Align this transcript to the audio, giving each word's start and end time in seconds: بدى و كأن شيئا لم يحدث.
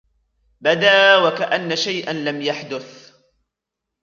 بدى 0.61 1.15
و 1.25 1.37
كأن 1.37 1.75
شيئا 1.75 2.13
لم 2.13 2.41
يحدث. 2.41 3.11